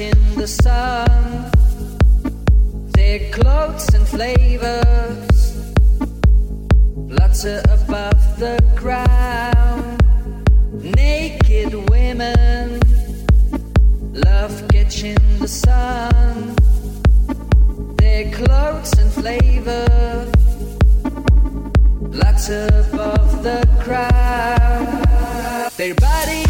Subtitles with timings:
[0.00, 1.50] in the sun.
[2.92, 5.72] Their clothes and flavors
[7.08, 10.02] flutter above the ground.
[10.72, 12.80] Naked women
[14.14, 16.56] love catching the sun.
[17.96, 20.32] Their clothes and flavors
[22.12, 25.70] flutter above the crowd.
[25.76, 26.49] Their bodies.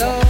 [0.00, 0.29] Love.